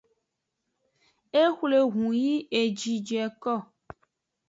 E 1.41 1.43
xwle 1.55 1.77
ehun 1.83 2.11
yi 2.23 2.35
eji 2.61 2.93
joeko. 3.07 3.55